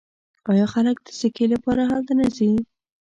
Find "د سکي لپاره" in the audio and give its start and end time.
1.01-1.81